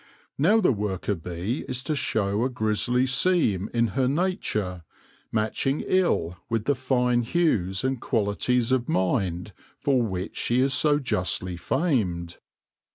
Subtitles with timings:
[0.39, 4.81] Now the worker bee is to show a grizzly seam in her nature,
[5.31, 10.73] matching ill with the fine hues and quali ties of mind for which she is
[10.73, 12.39] so justly famed.